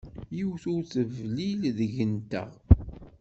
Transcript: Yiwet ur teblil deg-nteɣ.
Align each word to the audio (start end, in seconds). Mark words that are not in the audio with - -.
Yiwet 0.37 0.63
ur 0.73 0.81
teblil 0.93 1.61
deg-nteɣ. 1.77 2.51